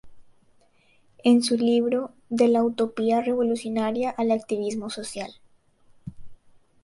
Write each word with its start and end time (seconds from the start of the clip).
En 1.23 1.43
su 1.43 1.55
libro 1.57 2.11
"De 2.29 2.47
la 2.47 2.63
utopía 2.63 3.21
revolucionaria 3.21 4.09
al 4.09 4.31
activismo 4.31 4.89
social. 4.89 5.31